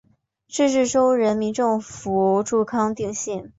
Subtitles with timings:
[0.47, 3.47] 自治州人民政府驻康定县。